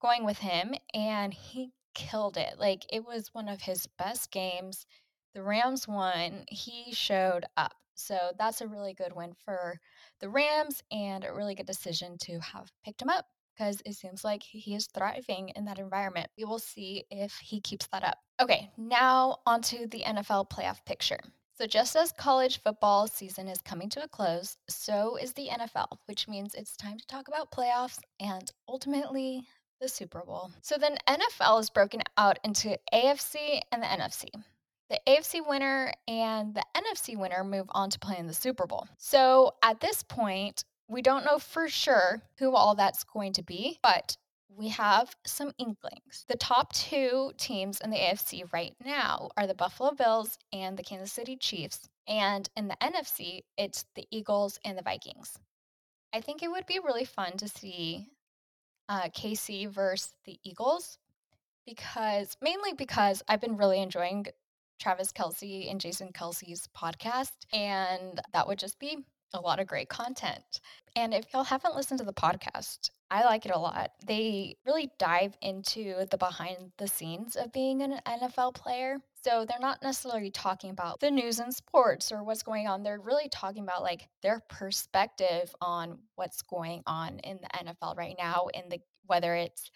going 0.02 0.22
with 0.26 0.36
him 0.36 0.74
and 0.92 1.32
he 1.32 1.72
killed 1.94 2.36
it. 2.36 2.58
Like 2.58 2.84
it 2.92 3.06
was 3.06 3.32
one 3.32 3.48
of 3.48 3.62
his 3.62 3.86
best 3.96 4.30
games. 4.30 4.84
The 5.34 5.42
Rams 5.42 5.88
won. 5.88 6.44
He 6.46 6.92
showed 6.92 7.46
up. 7.56 7.72
So 7.94 8.18
that's 8.38 8.60
a 8.60 8.68
really 8.68 8.92
good 8.92 9.16
win 9.16 9.32
for 9.46 9.80
the 10.20 10.28
Rams 10.28 10.82
and 10.92 11.24
a 11.24 11.32
really 11.32 11.54
good 11.54 11.66
decision 11.66 12.18
to 12.18 12.38
have 12.40 12.70
picked 12.84 13.00
him 13.00 13.08
up 13.08 13.24
because 13.56 13.80
it 13.86 13.94
seems 13.94 14.24
like 14.24 14.42
he 14.42 14.74
is 14.74 14.88
thriving 14.88 15.52
in 15.56 15.64
that 15.64 15.78
environment. 15.78 16.28
We 16.36 16.44
will 16.44 16.58
see 16.58 17.06
if 17.10 17.32
he 17.38 17.62
keeps 17.62 17.86
that 17.86 18.04
up. 18.04 18.18
Okay, 18.42 18.70
now 18.76 19.38
onto 19.46 19.86
the 19.86 20.02
NFL 20.06 20.50
playoff 20.50 20.84
picture. 20.84 21.20
So, 21.56 21.68
just 21.68 21.94
as 21.94 22.10
college 22.10 22.60
football 22.60 23.06
season 23.06 23.46
is 23.46 23.62
coming 23.62 23.88
to 23.90 24.02
a 24.02 24.08
close, 24.08 24.56
so 24.68 25.14
is 25.16 25.32
the 25.34 25.50
NFL, 25.52 25.86
which 26.06 26.26
means 26.26 26.52
it's 26.52 26.76
time 26.76 26.98
to 26.98 27.06
talk 27.06 27.28
about 27.28 27.52
playoffs 27.52 28.00
and 28.18 28.50
ultimately 28.68 29.46
the 29.80 29.88
Super 29.88 30.22
Bowl. 30.26 30.50
So, 30.62 30.76
then 30.76 30.98
NFL 31.06 31.60
is 31.60 31.70
broken 31.70 32.02
out 32.18 32.40
into 32.42 32.76
AFC 32.92 33.60
and 33.70 33.80
the 33.80 33.86
NFC. 33.86 34.30
The 34.90 34.98
AFC 35.06 35.46
winner 35.46 35.92
and 36.08 36.56
the 36.56 36.64
NFC 36.76 37.16
winner 37.16 37.44
move 37.44 37.66
on 37.70 37.88
to 37.90 38.00
play 38.00 38.18
in 38.18 38.26
the 38.26 38.34
Super 38.34 38.66
Bowl. 38.66 38.88
So, 38.98 39.52
at 39.62 39.78
this 39.78 40.02
point, 40.02 40.64
we 40.88 41.02
don't 41.02 41.24
know 41.24 41.38
for 41.38 41.68
sure 41.68 42.20
who 42.38 42.56
all 42.56 42.74
that's 42.74 43.04
going 43.04 43.32
to 43.34 43.44
be, 43.44 43.78
but 43.80 44.16
we 44.48 44.68
have 44.68 45.14
some 45.26 45.52
inklings. 45.58 46.24
The 46.28 46.36
top 46.36 46.72
two 46.72 47.32
teams 47.38 47.80
in 47.80 47.90
the 47.90 47.96
AFC 47.96 48.52
right 48.52 48.74
now 48.84 49.30
are 49.36 49.46
the 49.46 49.54
Buffalo 49.54 49.92
Bills 49.92 50.38
and 50.52 50.76
the 50.76 50.82
Kansas 50.82 51.12
City 51.12 51.36
Chiefs. 51.36 51.88
And 52.06 52.48
in 52.56 52.68
the 52.68 52.76
NFC, 52.80 53.40
it's 53.56 53.84
the 53.94 54.06
Eagles 54.10 54.58
and 54.64 54.78
the 54.78 54.82
Vikings. 54.82 55.38
I 56.12 56.20
think 56.20 56.42
it 56.42 56.50
would 56.50 56.66
be 56.66 56.78
really 56.78 57.04
fun 57.04 57.36
to 57.38 57.48
see 57.48 58.06
uh, 58.88 59.08
KC 59.08 59.68
versus 59.68 60.12
the 60.24 60.38
Eagles 60.44 60.98
because 61.66 62.36
mainly 62.42 62.72
because 62.74 63.22
I've 63.28 63.40
been 63.40 63.56
really 63.56 63.80
enjoying 63.80 64.26
Travis 64.78 65.12
Kelce 65.12 65.70
and 65.70 65.80
Jason 65.80 66.10
Kelce's 66.12 66.68
podcast, 66.76 67.32
and 67.52 68.20
that 68.32 68.46
would 68.46 68.58
just 68.58 68.78
be 68.78 68.98
a 69.32 69.40
lot 69.40 69.60
of 69.60 69.66
great 69.66 69.88
content. 69.88 70.60
And 70.94 71.14
if 71.14 71.32
y'all 71.32 71.44
haven't 71.44 71.74
listened 71.74 71.98
to 72.00 72.06
the 72.06 72.12
podcast, 72.12 72.90
I 73.14 73.22
like 73.22 73.46
it 73.46 73.52
a 73.52 73.58
lot. 73.58 73.92
They 74.04 74.56
really 74.66 74.90
dive 74.98 75.36
into 75.40 76.04
the 76.10 76.18
behind 76.18 76.72
the 76.78 76.88
scenes 76.88 77.36
of 77.36 77.52
being 77.52 77.80
an 77.80 78.00
NFL 78.08 78.56
player. 78.56 78.96
So 79.22 79.46
they're 79.46 79.60
not 79.60 79.80
necessarily 79.84 80.32
talking 80.32 80.70
about 80.70 80.98
the 80.98 81.12
news 81.12 81.38
and 81.38 81.54
sports 81.54 82.10
or 82.10 82.24
what's 82.24 82.42
going 82.42 82.66
on. 82.66 82.82
They're 82.82 82.98
really 82.98 83.28
talking 83.28 83.62
about 83.62 83.84
like 83.84 84.08
their 84.20 84.42
perspective 84.48 85.54
on 85.60 85.96
what's 86.16 86.42
going 86.42 86.82
on 86.88 87.20
in 87.20 87.38
the 87.40 87.48
NFL 87.64 87.96
right 87.96 88.16
now 88.18 88.48
in 88.52 88.68
the 88.68 88.80
whether 89.06 89.36
it's 89.36 89.70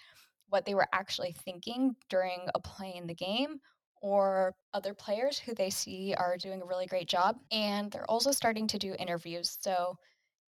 what 0.48 0.66
they 0.66 0.74
were 0.74 0.88
actually 0.92 1.30
thinking 1.44 1.94
during 2.10 2.40
a 2.56 2.58
play 2.58 2.96
in 2.96 3.06
the 3.06 3.14
game 3.14 3.60
or 4.02 4.56
other 4.74 4.94
players 4.94 5.38
who 5.38 5.54
they 5.54 5.70
see 5.70 6.12
are 6.18 6.36
doing 6.36 6.60
a 6.60 6.66
really 6.66 6.86
great 6.86 7.08
job. 7.08 7.36
And 7.52 7.92
they're 7.92 8.10
also 8.10 8.32
starting 8.32 8.66
to 8.66 8.78
do 8.80 8.96
interviews. 8.98 9.58
So 9.60 9.96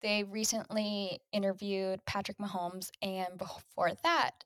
they 0.07 0.23
recently 0.23 1.19
interviewed 1.33 1.99
Patrick 2.07 2.39
Mahomes, 2.39 2.91
and 3.03 3.37
before 3.37 3.91
that, 4.05 4.45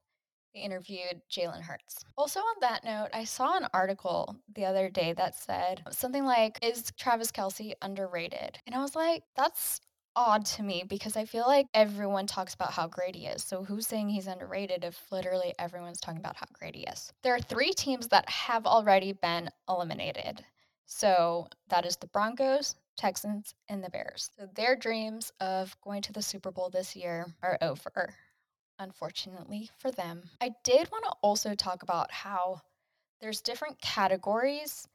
they 0.55 0.61
interviewed 0.61 1.21
Jalen 1.31 1.61
Hurts. 1.61 2.03
Also, 2.17 2.41
on 2.41 2.55
that 2.63 2.83
note, 2.83 3.11
I 3.13 3.25
saw 3.25 3.59
an 3.59 3.67
article 3.75 4.37
the 4.55 4.65
other 4.65 4.89
day 4.89 5.13
that 5.13 5.35
said 5.35 5.83
something 5.91 6.25
like, 6.25 6.59
Is 6.63 6.91
Travis 6.99 7.31
Kelce 7.31 7.75
underrated? 7.83 8.59
And 8.67 8.75
I 8.75 8.81
was 8.81 8.97
like, 8.97 9.23
That's 9.37 9.83
odd 10.17 10.47
to 10.47 10.63
me 10.63 10.83
because 10.89 11.15
I 11.15 11.27
feel 11.27 11.45
like 11.47 11.67
everyone 11.75 12.27
talks 12.27 12.55
about 12.55 12.73
how 12.73 12.89
great 12.89 13.15
he 13.15 13.27
is. 13.27 13.45
So 13.45 13.63
who's 13.63 13.87
saying 13.87 14.09
he's 14.09 14.29
underrated 14.29 14.83
if 14.83 14.99
literally 15.13 15.53
everyone's 15.59 16.01
talking 16.01 16.21
about 16.21 16.37
how 16.37 16.47
great 16.55 16.75
he 16.75 16.85
is? 16.85 17.13
There 17.23 17.35
are 17.35 17.41
three 17.41 17.75
teams 17.75 18.09
that 18.09 18.27
have 18.31 18.65
already 18.65 19.13
been 19.13 19.51
eliminated. 19.69 20.43
So 20.87 21.49
that 21.69 21.85
is 21.85 21.97
the 21.99 22.07
Broncos, 22.09 22.77
Texans, 22.97 23.55
and 23.69 23.83
the 23.83 23.91
Bears. 23.91 24.31
So 24.39 24.49
their 24.55 24.77
dreams 24.77 25.33
of 25.41 25.77
going 25.83 26.03
to 26.03 26.13
the 26.13 26.23
Super 26.23 26.51
Bowl 26.51 26.71
this 26.71 26.95
year 26.95 27.27
are 27.43 27.59
over, 27.63 28.15
unfortunately 28.79 29.71
for 29.79 29.91
them. 29.91 30.23
I 30.41 30.51
did 30.65 30.91
want 30.91 31.05
to 31.05 31.13
also 31.23 31.55
talk 31.55 31.83
about 31.83 32.13
how 32.13 32.61
there's 33.21 33.41
different 33.41 33.81
categories 33.81 34.87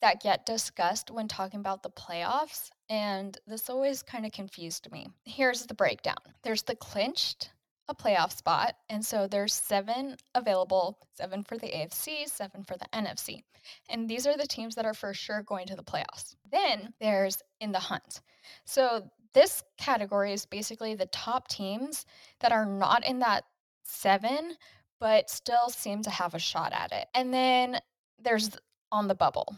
that 0.00 0.20
get 0.20 0.44
discussed 0.44 1.10
when 1.10 1.28
talking 1.28 1.60
about 1.60 1.82
the 1.82 1.90
playoffs, 1.90 2.70
and 2.88 3.38
this 3.46 3.70
always 3.70 4.02
kind 4.02 4.26
of 4.26 4.32
confused 4.32 4.90
me. 4.90 5.06
Here's 5.24 5.66
the 5.66 5.74
breakdown 5.74 6.16
there's 6.42 6.62
the 6.62 6.76
clinched 6.76 7.50
a 7.88 7.94
playoff 7.94 8.36
spot, 8.36 8.74
and 8.88 9.04
so 9.04 9.26
there's 9.26 9.54
seven 9.54 10.16
available 10.34 10.98
seven 11.14 11.42
for 11.42 11.58
the 11.58 11.66
AFC, 11.66 12.28
seven 12.28 12.62
for 12.64 12.76
the 12.76 12.86
NFC. 12.92 13.42
And 13.88 14.08
these 14.08 14.26
are 14.26 14.36
the 14.36 14.46
teams 14.46 14.74
that 14.74 14.84
are 14.84 14.94
for 14.94 15.14
sure 15.14 15.42
going 15.42 15.66
to 15.66 15.76
the 15.76 15.82
playoffs. 15.82 16.34
Then 16.50 16.92
there's 17.00 17.42
in 17.60 17.72
the 17.72 17.78
hunt. 17.78 18.20
So 18.64 19.10
this 19.34 19.62
category 19.78 20.32
is 20.32 20.46
basically 20.46 20.94
the 20.94 21.06
top 21.06 21.48
teams 21.48 22.06
that 22.40 22.52
are 22.52 22.66
not 22.66 23.06
in 23.06 23.20
that 23.20 23.44
seven, 23.84 24.56
but 25.00 25.30
still 25.30 25.68
seem 25.68 26.02
to 26.02 26.10
have 26.10 26.34
a 26.34 26.38
shot 26.38 26.72
at 26.72 26.92
it. 26.92 27.08
And 27.14 27.32
then 27.32 27.78
there's 28.22 28.50
on 28.90 29.08
the 29.08 29.14
bubble. 29.14 29.56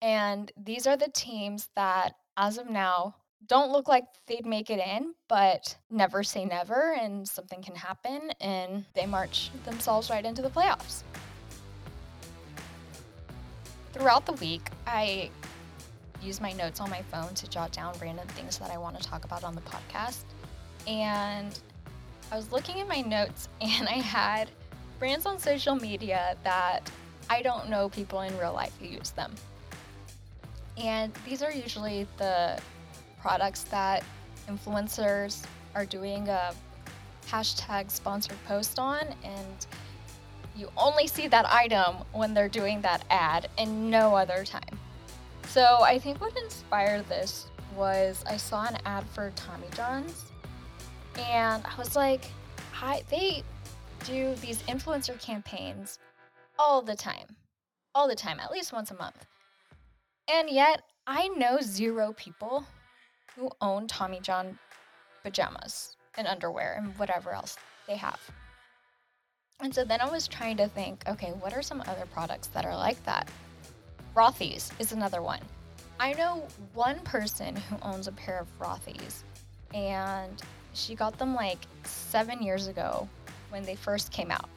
And 0.00 0.50
these 0.56 0.86
are 0.86 0.96
the 0.96 1.10
teams 1.12 1.68
that, 1.74 2.14
as 2.36 2.58
of 2.58 2.70
now, 2.70 3.16
don't 3.46 3.70
look 3.70 3.88
like 3.88 4.04
they'd 4.26 4.44
make 4.44 4.70
it 4.70 4.80
in, 4.80 5.14
but 5.28 5.76
never 5.90 6.22
say 6.22 6.44
never, 6.44 6.94
and 6.94 7.26
something 7.26 7.62
can 7.62 7.74
happen, 7.74 8.30
and 8.40 8.84
they 8.94 9.06
march 9.06 9.50
themselves 9.64 10.10
right 10.10 10.24
into 10.24 10.42
the 10.42 10.50
playoffs. 10.50 11.02
Throughout 13.92 14.26
the 14.26 14.32
week, 14.34 14.68
I 14.86 15.30
use 16.22 16.40
my 16.40 16.52
notes 16.52 16.80
on 16.80 16.90
my 16.90 17.02
phone 17.02 17.32
to 17.34 17.48
jot 17.48 17.72
down 17.72 17.94
random 18.02 18.26
things 18.28 18.58
that 18.58 18.70
I 18.70 18.78
want 18.78 19.00
to 19.00 19.08
talk 19.08 19.24
about 19.24 19.44
on 19.44 19.54
the 19.54 19.60
podcast. 19.62 20.24
And 20.86 21.58
I 22.30 22.36
was 22.36 22.50
looking 22.52 22.78
in 22.78 22.88
my 22.88 23.00
notes, 23.00 23.48
and 23.60 23.88
I 23.88 24.00
had 24.00 24.50
brands 24.98 25.26
on 25.26 25.38
social 25.38 25.76
media 25.76 26.36
that 26.44 26.90
I 27.30 27.42
don't 27.42 27.68
know 27.68 27.88
people 27.88 28.20
in 28.22 28.36
real 28.36 28.52
life 28.52 28.76
who 28.80 28.86
use 28.86 29.10
them. 29.10 29.34
And 30.76 31.12
these 31.26 31.42
are 31.42 31.52
usually 31.52 32.06
the 32.18 32.58
products 33.20 33.64
that 33.64 34.04
influencers 34.48 35.44
are 35.74 35.84
doing 35.84 36.28
a 36.28 36.52
hashtag 37.28 37.90
sponsored 37.90 38.42
post 38.46 38.78
on. 38.78 39.02
And 39.22 39.66
you 40.56 40.70
only 40.76 41.06
see 41.06 41.28
that 41.28 41.46
item 41.46 41.96
when 42.12 42.34
they're 42.34 42.48
doing 42.48 42.80
that 42.82 43.04
ad 43.10 43.48
and 43.58 43.90
no 43.90 44.16
other 44.16 44.44
time. 44.44 44.78
So 45.46 45.78
I 45.82 45.98
think 45.98 46.20
what 46.20 46.36
inspired 46.36 47.08
this 47.08 47.46
was 47.76 48.24
I 48.26 48.36
saw 48.36 48.66
an 48.66 48.76
ad 48.84 49.04
for 49.08 49.30
Tommy 49.36 49.68
John's 49.74 50.24
and 51.18 51.64
I 51.64 51.76
was 51.78 51.96
like, 51.96 52.30
hi, 52.72 53.02
they 53.10 53.42
do 54.04 54.34
these 54.36 54.62
influencer 54.62 55.20
campaigns 55.20 55.98
all 56.58 56.82
the 56.82 56.94
time, 56.94 57.36
all 57.94 58.08
the 58.08 58.14
time, 58.14 58.40
at 58.40 58.50
least 58.50 58.72
once 58.72 58.90
a 58.90 58.94
month. 58.94 59.26
And 60.28 60.50
yet, 60.50 60.82
I 61.06 61.28
know 61.28 61.58
zero 61.60 62.12
people 62.16 62.66
who 63.38 63.50
own 63.60 63.86
Tommy 63.86 64.20
John 64.20 64.58
pajamas 65.22 65.96
and 66.16 66.26
underwear 66.26 66.74
and 66.78 66.98
whatever 66.98 67.30
else 67.30 67.56
they 67.86 67.96
have. 67.96 68.20
And 69.60 69.74
so 69.74 69.84
then 69.84 70.00
I 70.00 70.10
was 70.10 70.28
trying 70.28 70.56
to 70.58 70.68
think 70.68 71.04
okay, 71.08 71.32
what 71.40 71.52
are 71.52 71.62
some 71.62 71.82
other 71.86 72.06
products 72.12 72.48
that 72.48 72.64
are 72.64 72.76
like 72.76 73.02
that? 73.04 73.28
Rothy's 74.14 74.72
is 74.78 74.92
another 74.92 75.22
one. 75.22 75.40
I 76.00 76.12
know 76.14 76.46
one 76.74 77.00
person 77.00 77.56
who 77.56 77.76
owns 77.82 78.06
a 78.06 78.12
pair 78.12 78.38
of 78.38 78.46
Rothy's, 78.58 79.24
and 79.74 80.40
she 80.74 80.94
got 80.94 81.18
them 81.18 81.34
like 81.34 81.58
seven 81.84 82.40
years 82.40 82.68
ago 82.68 83.08
when 83.50 83.64
they 83.64 83.74
first 83.74 84.12
came 84.12 84.30
out. 84.30 84.48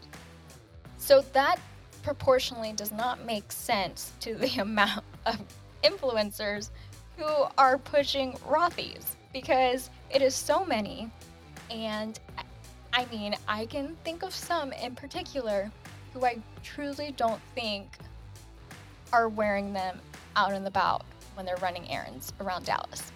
So 0.97 1.21
that 1.33 1.59
proportionally 2.03 2.73
does 2.73 2.91
not 2.91 3.25
make 3.25 3.51
sense 3.51 4.11
to 4.21 4.35
the 4.35 4.47
amount 4.61 5.03
of 5.25 5.39
influencers 5.83 6.69
who 7.17 7.45
are 7.57 7.77
pushing 7.77 8.33
Rothy's 8.47 9.15
because 9.33 9.89
it 10.09 10.21
is 10.21 10.35
so 10.35 10.65
many. 10.65 11.09
And 11.69 12.19
I 12.93 13.05
mean, 13.05 13.35
I 13.47 13.65
can 13.65 13.95
think 14.03 14.23
of 14.23 14.33
some 14.33 14.73
in 14.73 14.95
particular 14.95 15.71
who 16.13 16.25
I 16.25 16.37
truly 16.63 17.13
don't 17.15 17.41
think 17.55 17.87
are 19.13 19.29
wearing 19.29 19.73
them 19.73 19.99
out 20.35 20.53
and 20.53 20.67
about 20.67 21.03
when 21.35 21.45
they're 21.45 21.57
running 21.57 21.89
errands 21.89 22.33
around 22.39 22.65
Dallas. 22.65 23.11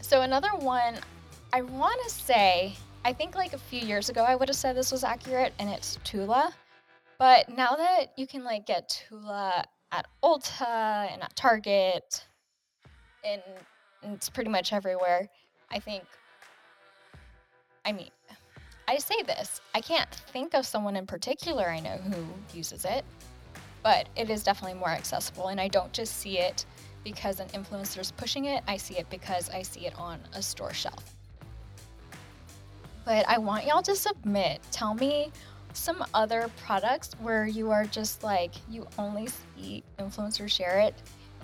So, 0.00 0.22
another 0.22 0.50
one, 0.50 0.96
I 1.52 1.62
want 1.62 2.00
to 2.04 2.10
say, 2.10 2.74
I 3.04 3.12
think 3.12 3.34
like 3.34 3.52
a 3.52 3.58
few 3.58 3.80
years 3.80 4.08
ago, 4.08 4.24
I 4.24 4.34
would 4.34 4.48
have 4.48 4.56
said 4.56 4.76
this 4.76 4.92
was 4.92 5.04
accurate, 5.04 5.52
and 5.58 5.70
it's 5.70 5.98
Tula. 6.04 6.52
But 7.18 7.48
now 7.48 7.76
that 7.76 8.12
you 8.16 8.26
can 8.26 8.44
like 8.44 8.66
get 8.66 8.88
Tula 9.08 9.64
at 9.92 10.06
Ulta 10.24 11.12
and 11.12 11.22
at 11.22 11.36
Target, 11.36 12.24
and 13.24 13.42
it's 14.02 14.28
pretty 14.28 14.50
much 14.50 14.72
everywhere. 14.72 15.28
I 15.70 15.78
think, 15.78 16.04
I 17.84 17.92
mean, 17.92 18.10
I 18.88 18.98
say 18.98 19.22
this, 19.22 19.60
I 19.74 19.80
can't 19.80 20.12
think 20.32 20.54
of 20.54 20.66
someone 20.66 20.96
in 20.96 21.06
particular 21.06 21.66
I 21.66 21.80
know 21.80 21.96
who 21.96 22.26
uses 22.56 22.84
it, 22.84 23.04
but 23.82 24.08
it 24.16 24.30
is 24.30 24.42
definitely 24.42 24.78
more 24.78 24.90
accessible. 24.90 25.48
And 25.48 25.60
I 25.60 25.68
don't 25.68 25.92
just 25.92 26.18
see 26.18 26.38
it 26.38 26.64
because 27.04 27.40
an 27.40 27.48
influencer 27.48 28.00
is 28.00 28.10
pushing 28.12 28.46
it, 28.46 28.62
I 28.66 28.76
see 28.76 28.98
it 28.98 29.08
because 29.10 29.50
I 29.50 29.62
see 29.62 29.86
it 29.86 29.94
on 29.98 30.20
a 30.34 30.42
store 30.42 30.72
shelf. 30.72 31.16
But 33.04 33.28
I 33.28 33.38
want 33.38 33.66
y'all 33.66 33.82
to 33.82 33.96
submit. 33.96 34.60
Tell 34.70 34.94
me 34.94 35.32
some 35.74 36.04
other 36.14 36.50
products 36.64 37.12
where 37.20 37.46
you 37.46 37.70
are 37.70 37.84
just 37.84 38.22
like 38.22 38.52
you 38.70 38.86
only 38.98 39.28
see 39.28 39.82
influencers 39.98 40.50
share 40.50 40.78
it 40.78 40.94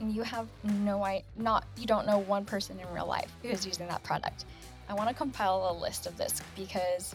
and 0.01 0.14
you 0.14 0.23
have 0.23 0.47
no 0.62 1.03
I 1.03 1.23
not 1.37 1.64
you 1.77 1.87
don't 1.87 2.07
know 2.07 2.19
one 2.19 2.45
person 2.45 2.79
in 2.79 2.87
real 2.95 3.07
life 3.07 3.31
who 3.43 3.49
is 3.49 3.67
using 3.67 3.88
that 3.88 4.03
product. 4.03 4.45
I 4.88 4.95
want 4.95 5.09
to 5.09 5.14
compile 5.14 5.71
a 5.71 5.75
list 5.79 6.07
of 6.07 6.17
this 6.17 6.41
because 6.57 7.14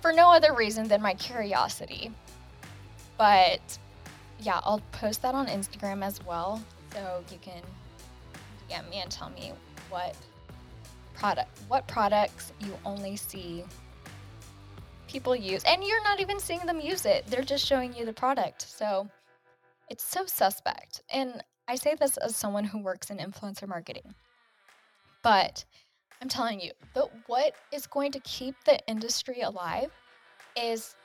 for 0.00 0.12
no 0.12 0.32
other 0.32 0.52
reason 0.52 0.88
than 0.88 1.00
my 1.00 1.14
curiosity. 1.14 2.10
But 3.18 3.78
yeah, 4.40 4.60
I'll 4.64 4.82
post 4.92 5.22
that 5.22 5.34
on 5.34 5.46
Instagram 5.46 6.04
as 6.04 6.24
well 6.24 6.62
so 6.92 7.22
you 7.30 7.38
can 7.40 7.62
DM 8.68 8.88
me 8.90 9.00
and 9.00 9.10
tell 9.10 9.30
me 9.30 9.52
what 9.90 10.16
product 11.14 11.50
what 11.68 11.86
products 11.86 12.52
you 12.60 12.76
only 12.84 13.16
see 13.16 13.64
people 15.12 15.36
use. 15.36 15.62
And 15.64 15.84
you're 15.84 16.02
not 16.02 16.20
even 16.20 16.40
seeing 16.40 16.64
them 16.64 16.80
use 16.80 17.04
it, 17.04 17.26
they're 17.26 17.42
just 17.42 17.66
showing 17.66 17.94
you 17.94 18.06
the 18.06 18.12
product. 18.12 18.62
So 18.62 19.08
it's 19.90 20.02
so 20.02 20.24
suspect. 20.24 21.02
And 21.10 21.44
I 21.68 21.74
say 21.74 21.94
this 21.94 22.16
as 22.16 22.34
someone 22.34 22.64
who 22.64 22.78
works 22.78 23.10
in 23.10 23.18
influencer 23.18 23.68
marketing. 23.68 24.14
But 25.22 25.64
I'm 26.20 26.28
telling 26.28 26.60
you, 26.60 26.72
but 26.94 27.10
what 27.26 27.54
is 27.72 27.86
going 27.86 28.10
to 28.12 28.20
keep 28.20 28.54
the 28.64 28.78
industry 28.88 29.42
alive 29.42 29.90
is 30.56 30.96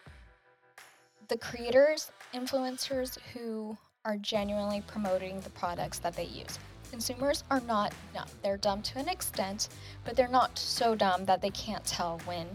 the 1.27 1.37
creators, 1.37 2.11
influencers 2.33 3.19
who 3.33 3.77
are 4.05 4.17
genuinely 4.17 4.81
promoting 4.87 5.41
the 5.41 5.49
products 5.49 5.99
that 5.99 6.15
they 6.15 6.23
use. 6.23 6.57
Consumers 6.89 7.43
are 7.51 7.59
not 7.61 7.93
dumb. 8.13 8.27
They're 8.41 8.57
dumb 8.57 8.81
to 8.83 8.99
an 8.99 9.09
extent, 9.09 9.67
but 10.05 10.15
they're 10.15 10.29
not 10.29 10.57
so 10.57 10.95
dumb 10.95 11.25
that 11.25 11.41
they 11.41 11.49
can't 11.49 11.83
tell 11.83 12.19
when 12.25 12.47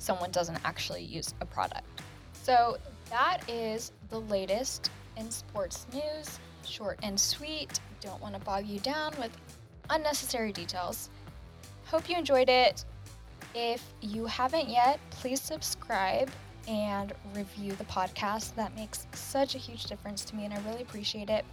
someone 0.00 0.30
doesn't 0.30 0.58
actually 0.64 1.02
use 1.02 1.34
a 1.40 1.46
product. 1.46 1.86
So 2.32 2.78
that 3.10 3.48
is 3.48 3.92
the 4.08 4.20
latest 4.22 4.90
in 5.16 5.30
sports 5.30 5.86
news. 5.92 6.40
Short 6.64 6.98
and 7.02 7.18
sweet. 7.18 7.78
Don't 8.00 8.20
want 8.20 8.34
to 8.34 8.40
bog 8.40 8.66
you 8.66 8.80
down 8.80 9.12
with 9.18 9.30
unnecessary 9.90 10.52
details. 10.52 11.10
Hope 11.84 12.08
you 12.08 12.16
enjoyed 12.16 12.48
it. 12.48 12.84
If 13.54 13.82
you 14.00 14.26
haven't 14.26 14.68
yet, 14.68 15.00
please 15.10 15.40
subscribe 15.40 16.30
and 16.68 17.12
review 17.34 17.72
the 17.72 17.84
podcast. 17.84 18.54
That 18.54 18.74
makes 18.76 19.06
such 19.12 19.54
a 19.54 19.58
huge 19.58 19.84
difference 19.84 20.24
to 20.26 20.36
me, 20.36 20.44
and 20.44 20.54
I 20.54 20.60
really 20.68 20.82
appreciate 20.82 21.28
it. 21.28 21.44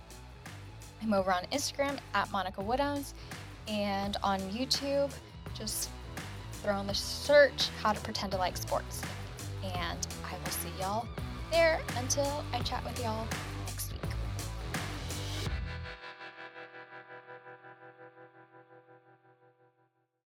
I'm 1.02 1.14
over 1.14 1.34
on 1.34 1.44
Instagram 1.52 1.98
at 2.14 2.32
Monica 2.32 2.62
Woodhams 2.62 3.14
and 3.68 4.16
on 4.24 4.40
YouTube. 4.42 5.12
Just 5.54 5.90
throw 6.58 6.80
in 6.80 6.88
the 6.88 6.94
search 6.94 7.70
how 7.82 7.94
to 7.94 8.00
pretend 8.02 8.32
to 8.34 8.38
like 8.38 8.58
sports. 8.58 9.02
And 9.64 10.08
I 10.26 10.34
will 10.44 10.52
see 10.52 10.70
y'all 10.80 11.08
there 11.52 11.82
until 11.98 12.44
I 12.54 12.60
chat 12.60 12.84
with 12.84 13.02
y'all 13.02 13.28